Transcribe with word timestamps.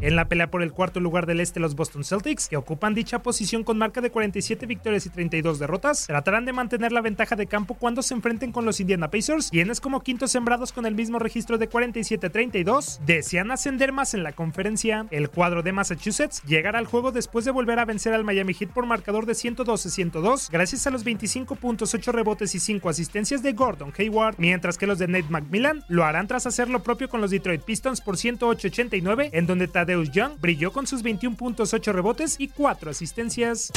En 0.00 0.14
la 0.14 0.28
pelea 0.28 0.48
por 0.48 0.62
el 0.62 0.72
cuarto 0.72 1.00
lugar 1.00 1.26
del 1.26 1.40
este, 1.40 1.58
los 1.58 1.74
Boston 1.74 2.04
Celtics, 2.04 2.46
que 2.46 2.56
ocupan 2.56 2.94
dicha 2.94 3.20
posición 3.20 3.64
con 3.64 3.78
marca 3.78 4.00
de 4.00 4.12
47 4.12 4.64
victorias 4.66 5.06
y 5.06 5.10
32 5.10 5.58
derrotas, 5.58 6.06
tratarán 6.06 6.44
de 6.44 6.52
mantener 6.52 6.92
la 6.92 7.00
ventaja 7.00 7.34
de 7.34 7.48
campo 7.48 7.74
cuando 7.74 8.02
se 8.02 8.14
enfrenten 8.14 8.52
con 8.52 8.64
los 8.64 8.78
Indiana 8.78 9.10
Pacers, 9.10 9.50
quienes 9.50 9.80
como 9.80 10.04
quintos 10.04 10.30
sembrados 10.30 10.72
con 10.72 10.86
el 10.86 10.94
mismo 10.94 11.18
registro 11.18 11.58
de 11.58 11.68
47-32, 11.68 13.00
desean 13.00 13.50
ascender 13.50 13.90
más 13.90 14.14
en 14.14 14.22
la 14.22 14.30
conferencia. 14.30 15.06
El 15.10 15.30
cuadro 15.30 15.64
de 15.64 15.72
Massachusetts 15.72 16.44
llegará 16.44 16.78
al 16.78 16.86
juego 16.86 17.10
después 17.10 17.44
de 17.44 17.50
volver 17.50 17.80
a 17.80 17.84
vencer 17.84 18.14
al 18.14 18.22
Miami 18.22 18.54
Heat 18.54 18.70
por 18.70 18.86
marcador 18.86 19.26
de 19.26 19.32
112-102, 19.32 20.48
gracias 20.52 20.86
a 20.86 20.90
los 20.90 21.02
25 21.02 21.56
puntos, 21.56 21.92
8 21.92 22.12
rebotes 22.12 22.54
y 22.54 22.60
5 22.60 22.88
asistencias 22.88 23.42
de 23.42 23.52
Gordon 23.52 23.92
Hayward, 23.98 24.36
mientras 24.38 24.78
que 24.78 24.86
los 24.86 25.00
de 25.00 25.08
Nate 25.08 25.26
McMillan 25.28 25.82
lo 25.88 26.04
harán 26.04 26.28
tras 26.28 26.46
hacer 26.46 26.68
lo 26.68 26.84
propio 26.84 27.08
con 27.08 27.20
los 27.20 27.32
Detroit 27.32 27.62
Pistons 27.62 28.00
por 28.00 28.14
108-89, 28.14 29.30
en 29.32 29.46
donde 29.48 29.66
Deus 29.88 30.10
Young 30.12 30.38
brilló 30.38 30.70
con 30.70 30.86
sus 30.86 31.02
21 31.02 31.36
puntos, 31.36 31.72
8 31.72 31.92
rebotes 31.92 32.36
y 32.38 32.48
4 32.48 32.90
asistencias. 32.90 33.72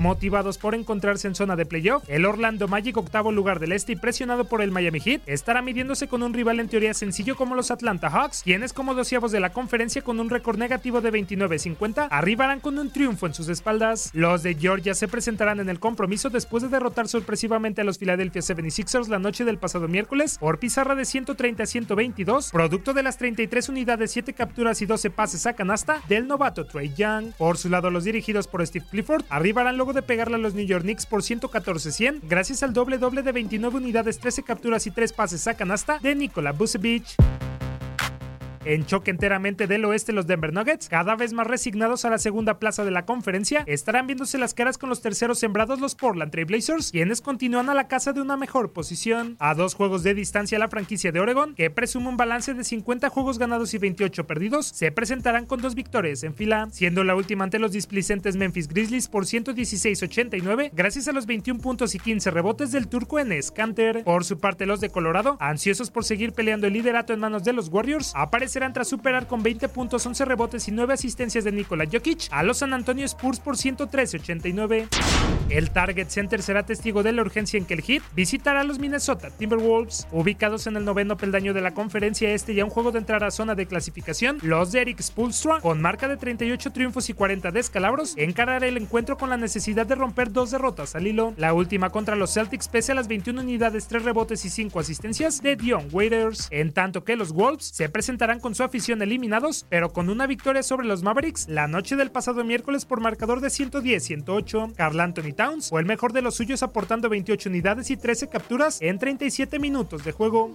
Motivados 0.00 0.56
por 0.56 0.74
encontrarse 0.74 1.28
en 1.28 1.34
zona 1.34 1.56
de 1.56 1.66
playoff, 1.66 2.02
el 2.08 2.24
Orlando 2.24 2.68
Magic, 2.68 2.96
octavo 2.96 3.32
lugar 3.32 3.60
del 3.60 3.72
este 3.72 3.92
y 3.92 3.96
presionado 3.96 4.46
por 4.46 4.62
el 4.62 4.70
Miami 4.70 4.98
Heat, 4.98 5.20
estará 5.26 5.60
midiéndose 5.60 6.08
con 6.08 6.22
un 6.22 6.32
rival 6.32 6.58
en 6.58 6.70
teoría 6.70 6.94
sencillo 6.94 7.36
como 7.36 7.54
los 7.54 7.70
Atlanta 7.70 8.08
Hawks, 8.08 8.42
quienes 8.42 8.72
como 8.72 8.94
doceavos 8.94 9.30
de 9.30 9.40
la 9.40 9.52
conferencia 9.52 10.00
con 10.00 10.18
un 10.18 10.30
récord 10.30 10.56
negativo 10.56 11.02
de 11.02 11.12
29-50, 11.12 12.08
arribarán 12.10 12.60
con 12.60 12.78
un 12.78 12.90
triunfo 12.90 13.26
en 13.26 13.34
sus 13.34 13.50
espaldas. 13.50 14.08
Los 14.14 14.42
de 14.42 14.54
Georgia 14.54 14.94
se 14.94 15.06
presentarán 15.06 15.60
en 15.60 15.68
el 15.68 15.78
compromiso 15.78 16.30
después 16.30 16.62
de 16.62 16.70
derrotar 16.70 17.06
sorpresivamente 17.06 17.82
a 17.82 17.84
los 17.84 17.98
Philadelphia 17.98 18.40
76ers 18.40 19.08
la 19.08 19.18
noche 19.18 19.44
del 19.44 19.58
pasado 19.58 19.86
miércoles 19.86 20.38
por 20.38 20.58
pizarra 20.58 20.94
de 20.94 21.04
130 21.04 21.66
122, 21.66 22.52
producto 22.52 22.94
de 22.94 23.02
las 23.02 23.18
33 23.18 23.68
unidades, 23.68 24.12
7 24.12 24.32
capturas 24.32 24.80
y 24.80 24.86
12 24.86 25.10
pases 25.10 25.44
a 25.44 25.52
canasta 25.52 26.00
del 26.08 26.26
novato 26.26 26.64
Trey 26.64 26.90
Young. 26.96 27.32
Por 27.36 27.58
su 27.58 27.68
lado, 27.68 27.90
los 27.90 28.04
dirigidos 28.04 28.48
por 28.48 28.66
Steve 28.66 28.86
Clifford 28.90 29.26
arribarán 29.28 29.76
luego 29.76 29.89
de 29.92 30.02
pegarle 30.02 30.36
a 30.36 30.38
los 30.38 30.54
New 30.54 30.66
York 30.66 30.82
Knicks 30.82 31.06
por 31.06 31.22
114-100 31.22 32.20
gracias 32.22 32.62
al 32.62 32.72
doble 32.72 32.98
doble 32.98 33.22
de 33.22 33.32
29 33.32 33.78
unidades, 33.78 34.18
13 34.18 34.42
capturas 34.42 34.86
y 34.86 34.90
3 34.90 35.12
pases 35.12 35.46
a 35.46 35.54
canasta 35.54 35.98
de 35.98 36.14
Nikola 36.14 36.52
Vucevic. 36.52 37.16
En 38.66 38.84
choque 38.84 39.10
enteramente 39.10 39.66
del 39.66 39.86
oeste, 39.86 40.12
los 40.12 40.26
Denver 40.26 40.52
Nuggets, 40.52 40.90
cada 40.90 41.16
vez 41.16 41.32
más 41.32 41.46
resignados 41.46 42.04
a 42.04 42.10
la 42.10 42.18
segunda 42.18 42.58
plaza 42.58 42.84
de 42.84 42.90
la 42.90 43.06
conferencia, 43.06 43.64
estarán 43.66 44.06
viéndose 44.06 44.36
las 44.36 44.52
caras 44.52 44.76
con 44.76 44.90
los 44.90 45.00
terceros 45.00 45.38
sembrados, 45.38 45.80
los 45.80 45.94
Portland 45.94 46.30
Trail 46.30 46.44
Blazers, 46.44 46.90
quienes 46.90 47.22
continúan 47.22 47.70
a 47.70 47.74
la 47.74 47.88
casa 47.88 48.12
de 48.12 48.20
una 48.20 48.36
mejor 48.36 48.72
posición. 48.72 49.36
A 49.38 49.54
dos 49.54 49.74
juegos 49.74 50.02
de 50.02 50.12
distancia, 50.12 50.58
la 50.58 50.68
franquicia 50.68 51.10
de 51.10 51.20
Oregon, 51.20 51.54
que 51.54 51.70
presume 51.70 52.08
un 52.08 52.18
balance 52.18 52.52
de 52.52 52.62
50 52.62 53.08
juegos 53.08 53.38
ganados 53.38 53.72
y 53.72 53.78
28 53.78 54.26
perdidos, 54.26 54.66
se 54.66 54.92
presentarán 54.92 55.46
con 55.46 55.62
dos 55.62 55.74
victorias 55.74 56.22
en 56.22 56.34
fila, 56.34 56.68
siendo 56.70 57.02
la 57.02 57.14
última 57.14 57.44
ante 57.44 57.58
los 57.58 57.72
displicentes 57.72 58.36
Memphis 58.36 58.68
Grizzlies 58.68 59.08
por 59.08 59.24
116-89, 59.24 60.70
gracias 60.74 61.08
a 61.08 61.12
los 61.12 61.24
21 61.24 61.60
puntos 61.62 61.94
y 61.94 61.98
15 61.98 62.30
rebotes 62.30 62.72
del 62.72 62.88
turco 62.88 63.18
Enes 63.18 63.50
Kanter. 63.50 64.04
Por 64.04 64.26
su 64.26 64.38
parte, 64.38 64.66
los 64.66 64.80
de 64.80 64.90
Colorado, 64.90 65.38
ansiosos 65.40 65.90
por 65.90 66.04
seguir 66.04 66.34
peleando 66.34 66.66
el 66.66 66.74
liderato 66.74 67.14
en 67.14 67.20
manos 67.20 67.42
de 67.42 67.54
los 67.54 67.70
Warriors, 67.70 68.12
aparecen 68.14 68.49
serán 68.50 68.72
tras 68.72 68.88
superar 68.88 69.26
con 69.26 69.42
20 69.42 69.68
puntos, 69.68 70.04
11 70.04 70.24
rebotes 70.24 70.68
y 70.68 70.72
9 70.72 70.94
asistencias 70.94 71.44
de 71.44 71.52
Nikola 71.52 71.86
Jokic 71.90 72.28
a 72.30 72.42
los 72.42 72.58
San 72.58 72.72
Antonio 72.72 73.06
Spurs 73.06 73.40
por 73.40 73.56
113-89. 73.56 74.88
El 75.48 75.70
Target 75.70 76.08
Center 76.08 76.42
será 76.42 76.64
testigo 76.64 77.02
de 77.02 77.12
la 77.12 77.22
urgencia 77.22 77.58
en 77.58 77.64
que 77.64 77.74
el 77.74 77.82
Heat 77.82 78.02
visitará 78.14 78.60
a 78.60 78.64
los 78.64 78.78
Minnesota 78.78 79.30
Timberwolves, 79.30 80.06
ubicados 80.12 80.66
en 80.66 80.76
el 80.76 80.84
noveno 80.84 81.16
peldaño 81.16 81.54
de 81.54 81.60
la 81.60 81.74
conferencia 81.74 82.32
este 82.32 82.52
y 82.52 82.60
a 82.60 82.64
un 82.64 82.70
juego 82.70 82.92
de 82.92 82.98
entrar 82.98 83.24
a 83.24 83.30
zona 83.30 83.54
de 83.54 83.66
clasificación. 83.66 84.38
Los 84.42 84.72
de 84.72 84.82
Eric 84.82 85.00
Spoelstra, 85.00 85.60
con 85.60 85.80
marca 85.80 86.08
de 86.08 86.16
38 86.16 86.72
triunfos 86.72 87.10
y 87.10 87.14
40 87.14 87.50
descalabros, 87.50 88.14
encarará 88.16 88.66
el 88.66 88.76
encuentro 88.76 89.16
con 89.16 89.30
la 89.30 89.36
necesidad 89.36 89.86
de 89.86 89.94
romper 89.94 90.32
dos 90.32 90.50
derrotas 90.50 90.94
al 90.94 91.06
hilo. 91.06 91.34
La 91.36 91.54
última 91.54 91.90
contra 91.90 92.16
los 92.16 92.34
Celtics 92.34 92.68
pese 92.68 92.92
a 92.92 92.94
las 92.94 93.08
21 93.08 93.40
unidades, 93.40 93.86
3 93.88 94.04
rebotes 94.04 94.44
y 94.44 94.50
5 94.50 94.78
asistencias 94.80 95.42
de 95.42 95.56
Dion 95.56 95.88
Waiters, 95.92 96.48
en 96.50 96.72
tanto 96.72 97.04
que 97.04 97.16
los 97.16 97.32
Wolves 97.32 97.66
se 97.66 97.88
presentarán 97.88 98.39
con 98.40 98.54
su 98.54 98.62
afición 98.62 99.02
eliminados, 99.02 99.66
pero 99.68 99.92
con 99.92 100.08
una 100.08 100.26
victoria 100.26 100.62
sobre 100.62 100.86
los 100.86 101.02
Mavericks 101.02 101.48
la 101.48 101.68
noche 101.68 101.96
del 101.96 102.10
pasado 102.10 102.44
miércoles 102.44 102.84
por 102.84 103.00
marcador 103.00 103.40
de 103.40 103.48
110-108. 103.48 104.74
Carl 104.74 105.00
Anthony 105.00 105.32
Towns 105.36 105.68
fue 105.70 105.80
el 105.80 105.86
mejor 105.86 106.12
de 106.12 106.22
los 106.22 106.34
suyos 106.34 106.62
aportando 106.62 107.08
28 107.08 107.48
unidades 107.48 107.90
y 107.90 107.96
13 107.96 108.28
capturas 108.28 108.78
en 108.80 108.98
37 108.98 109.58
minutos 109.58 110.04
de 110.04 110.12
juego. 110.12 110.54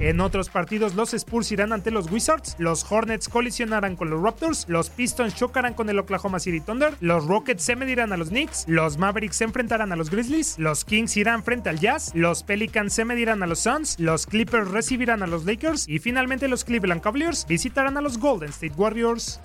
En 0.00 0.20
otros 0.20 0.48
partidos, 0.48 0.94
los 0.94 1.12
Spurs 1.12 1.50
irán 1.50 1.72
ante 1.72 1.90
los 1.90 2.10
Wizards, 2.10 2.54
los 2.58 2.86
Hornets 2.88 3.28
colisionarán 3.28 3.96
con 3.96 4.10
los 4.10 4.22
Raptors, 4.22 4.66
los 4.68 4.90
Pistons 4.90 5.34
chocarán 5.34 5.74
con 5.74 5.90
el 5.90 5.98
Oklahoma 5.98 6.38
City 6.38 6.60
Thunder, 6.60 6.94
los 7.00 7.26
Rockets 7.26 7.64
se 7.64 7.74
medirán 7.74 8.12
a 8.12 8.16
los 8.16 8.28
Knicks, 8.28 8.64
los 8.68 8.96
Mavericks 8.96 9.36
se 9.36 9.44
enfrentarán 9.44 9.90
a 9.90 9.96
los 9.96 10.10
Grizzlies, 10.10 10.56
los 10.58 10.84
Kings 10.84 11.16
irán 11.16 11.42
frente 11.42 11.68
al 11.68 11.80
Jazz, 11.80 12.12
los 12.14 12.44
Pelicans 12.44 12.92
se 12.92 13.04
medirán 13.04 13.42
a 13.42 13.48
los 13.48 13.58
Suns, 13.58 13.98
los 13.98 14.26
Clippers 14.26 14.70
recibirán 14.70 15.24
a 15.24 15.26
los 15.26 15.44
Lakers 15.44 15.88
y 15.88 15.98
finalmente 15.98 16.46
los 16.46 16.64
Cleveland 16.64 17.00
Cavaliers 17.00 17.17
visitarán 17.46 17.96
a 17.96 18.00
los 18.00 18.18
Golden 18.18 18.50
State 18.50 18.74
Warriors. 18.76 19.40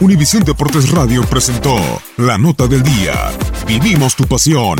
Univisión 0.00 0.42
Deportes 0.44 0.90
Radio 0.90 1.22
presentó 1.22 1.76
la 2.16 2.38
nota 2.38 2.66
del 2.66 2.82
día. 2.82 3.30
Vivimos 3.66 4.16
tu 4.16 4.24
pasión. 4.24 4.78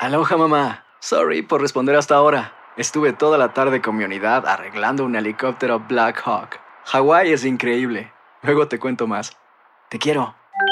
Aloha 0.00 0.36
mamá. 0.36 0.84
Sorry 1.00 1.42
por 1.42 1.60
responder 1.60 1.96
hasta 1.96 2.14
ahora. 2.16 2.54
Estuve 2.76 3.12
toda 3.12 3.38
la 3.38 3.52
tarde 3.52 3.80
con 3.80 3.96
mi 3.96 4.04
unidad 4.04 4.46
arreglando 4.46 5.04
un 5.04 5.16
helicóptero 5.16 5.80
Black 5.80 6.22
Hawk. 6.24 6.60
Hawái 6.86 7.32
es 7.32 7.44
increíble. 7.44 8.12
Luego 8.42 8.68
te 8.68 8.78
cuento 8.78 9.06
más. 9.06 9.36
Te 9.88 9.98
quiero. 9.98 10.39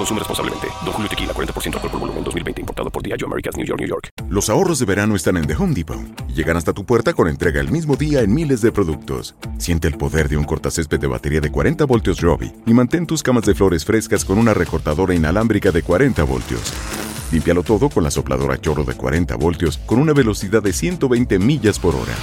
Consume 0.00 0.18
responsablemente. 0.18 0.68
Don 0.82 0.94
Julio 0.94 1.10
Tequila, 1.10 1.34
40% 1.34 1.74
alcohol 1.74 1.90
por 1.90 2.00
volumen, 2.00 2.24
2020. 2.24 2.62
Importado 2.62 2.88
por 2.88 3.02
Diageo 3.02 3.26
Americas, 3.26 3.54
New 3.58 3.66
York, 3.66 3.80
New 3.80 3.88
York. 3.88 4.08
Los 4.30 4.48
ahorros 4.48 4.78
de 4.78 4.86
verano 4.86 5.14
están 5.14 5.36
en 5.36 5.46
The 5.46 5.54
Home 5.54 5.74
Depot. 5.74 6.26
Llegan 6.34 6.56
hasta 6.56 6.72
tu 6.72 6.86
puerta 6.86 7.12
con 7.12 7.28
entrega 7.28 7.60
el 7.60 7.70
mismo 7.70 7.96
día 7.96 8.22
en 8.22 8.32
miles 8.32 8.62
de 8.62 8.72
productos. 8.72 9.34
Siente 9.58 9.88
el 9.88 9.98
poder 9.98 10.30
de 10.30 10.38
un 10.38 10.44
cortacésped 10.44 10.98
de 10.98 11.06
batería 11.06 11.42
de 11.42 11.50
40 11.50 11.84
voltios 11.84 12.22
Robbie. 12.22 12.50
Y 12.64 12.72
mantén 12.72 13.06
tus 13.06 13.22
camas 13.22 13.44
de 13.44 13.54
flores 13.54 13.84
frescas 13.84 14.24
con 14.24 14.38
una 14.38 14.54
recortadora 14.54 15.14
inalámbrica 15.14 15.70
de 15.70 15.82
40 15.82 16.24
voltios. 16.24 16.72
Límpialo 17.30 17.62
todo 17.62 17.90
con 17.90 18.02
la 18.02 18.10
sopladora 18.10 18.58
chorro 18.58 18.84
de 18.84 18.94
40 18.94 19.36
voltios 19.36 19.76
con 19.84 19.98
una 19.98 20.14
velocidad 20.14 20.62
de 20.62 20.72
120 20.72 21.38
millas 21.38 21.78
por 21.78 21.94
hora. 21.94 22.14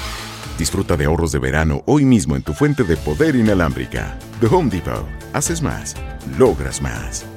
Disfruta 0.58 0.98
de 0.98 1.06
ahorros 1.06 1.32
de 1.32 1.38
verano 1.38 1.84
hoy 1.86 2.06
mismo 2.06 2.36
en 2.36 2.42
tu 2.42 2.54
fuente 2.54 2.84
de 2.84 2.98
poder 2.98 3.36
inalámbrica. 3.36 4.18
The 4.42 4.48
Home 4.48 4.72
Depot. 4.72 5.06
Haces 5.34 5.62
más. 5.62 5.96
Logras 6.40 6.82
más. 6.82 7.37